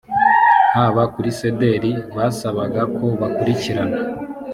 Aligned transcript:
haba 0.73 1.03
kuri 1.13 1.29
cdr 1.39 1.83
basabaga 2.15 2.81
ko 2.95 3.05
bakurikirana 3.19 3.97